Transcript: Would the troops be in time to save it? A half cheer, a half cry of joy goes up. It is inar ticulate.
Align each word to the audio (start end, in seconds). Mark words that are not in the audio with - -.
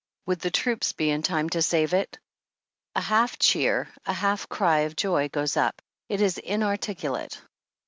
Would 0.25 0.39
the 0.39 0.49
troops 0.49 0.93
be 0.93 1.11
in 1.11 1.21
time 1.21 1.47
to 1.51 1.61
save 1.61 1.93
it? 1.93 2.17
A 2.95 3.01
half 3.01 3.37
cheer, 3.37 3.87
a 4.03 4.13
half 4.13 4.49
cry 4.49 4.79
of 4.79 4.95
joy 4.95 5.29
goes 5.29 5.55
up. 5.55 5.79
It 6.09 6.21
is 6.21 6.41
inar 6.43 6.79
ticulate. 6.79 7.39